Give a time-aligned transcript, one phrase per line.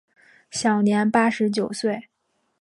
[0.49, 2.07] 享年八十九岁。